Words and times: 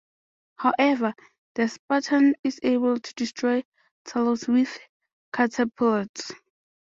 However, 0.55 1.13
The 1.53 1.67
Spartan 1.67 2.33
is 2.43 2.59
able 2.63 2.99
to 2.99 3.13
destroy 3.13 3.63
Talos 4.03 4.47
with 4.47 4.79
catapults. 5.31 6.31